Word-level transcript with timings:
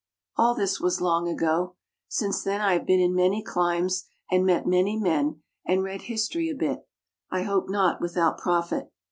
All 0.35 0.55
this 0.55 0.79
was 0.81 0.99
long 0.99 1.27
ago. 1.27 1.75
Since 2.07 2.41
then 2.43 2.59
I 2.59 2.73
have 2.73 2.87
been 2.87 2.99
in 2.99 3.13
many 3.13 3.43
climes, 3.43 4.05
and 4.31 4.43
met 4.43 4.65
many 4.65 4.97
men, 4.97 5.43
and 5.63 5.83
read 5.83 6.01
history 6.01 6.49
a 6.49 6.55
bit 6.55 6.87
I 7.29 7.43
hope 7.43 7.69
not 7.69 8.01
without 8.01 8.39
profit. 8.39 8.91